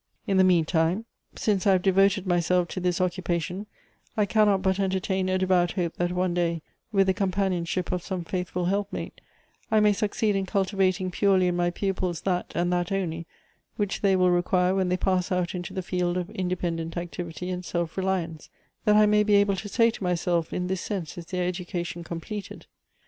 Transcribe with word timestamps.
"In 0.25 0.37
the 0.37 0.43
meantime, 0.43 1.05
since 1.35 1.67
I 1.67 1.73
have 1.73 1.83
devoted 1.83 2.25
myself 2.25 2.67
to 2.69 2.79
this 2.79 2.99
occupation, 2.99 3.67
I 4.17 4.25
cannot 4.25 4.63
but 4.63 4.79
entertain 4.79 5.29
a 5.29 5.37
devout 5.37 5.73
hope 5.73 5.97
that 5.97 6.11
one 6.11 6.33
day, 6.33 6.63
with 6.91 7.05
the 7.05 7.13
companionship 7.13 7.91
of 7.91 8.01
some 8.01 8.23
faithful 8.23 8.65
helpmate, 8.65 9.21
I 9.69 9.79
may 9.79 9.93
succeed 9.93 10.35
in 10.35 10.47
cultivating 10.47 11.11
purely 11.11 11.45
in 11.49 11.55
my 11.55 11.69
pupils 11.69 12.21
that, 12.21 12.51
and 12.55 12.73
that 12.73 12.91
only, 12.91 13.27
which 13.75 14.01
they 14.01 14.15
will 14.15 14.31
require 14.31 14.73
when 14.73 14.89
they 14.89 14.97
pass 14.97 15.31
out 15.31 15.53
into 15.53 15.71
the 15.71 15.83
field 15.83 16.17
of 16.17 16.31
independent 16.31 16.97
activity 16.97 17.51
and 17.51 17.63
self 17.63 17.95
reliance; 17.95 18.49
that 18.85 18.95
I 18.95 19.05
may 19.05 19.21
be 19.21 19.35
able 19.35 19.55
to 19.57 19.69
say 19.69 19.91
to 19.91 20.03
myself, 20.03 20.51
in 20.51 20.65
this 20.65 20.81
sense 20.81 21.15
is 21.15 21.27
their 21.27 21.45
education 21.47 22.03
completed. 22.03 22.65